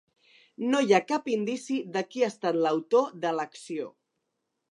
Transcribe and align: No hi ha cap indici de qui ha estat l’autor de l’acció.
No 0.69 0.79
hi 0.85 0.95
ha 0.95 0.99
cap 1.11 1.29
indici 1.33 1.77
de 1.97 2.03
qui 2.15 2.25
ha 2.27 2.31
estat 2.35 2.59
l’autor 2.63 3.13
de 3.27 3.37
l’acció. 3.41 3.87